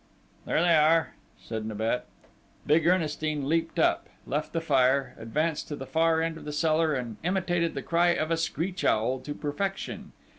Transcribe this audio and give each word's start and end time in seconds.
"There 0.47 0.59
they 0.63 0.75
are!" 0.75 1.13
said 1.39 1.63
Nibet. 1.67 2.07
Big 2.65 2.87
Ernestine 2.87 3.47
leaped 3.47 3.77
up, 3.77 4.09
left 4.25 4.51
the 4.51 4.59
fire, 4.59 5.13
advanced 5.19 5.67
to 5.67 5.75
the 5.75 5.85
far 5.85 6.23
end 6.23 6.37
of 6.37 6.45
the 6.45 6.51
cellar, 6.51 6.95
and 6.95 7.17
imitated 7.23 7.75
the 7.75 7.83
cry 7.83 8.07
of 8.07 8.31
a 8.31 8.37
screech 8.37 8.83
owl 8.83 9.19
to 9.19 9.35
perfection. 9.35 10.13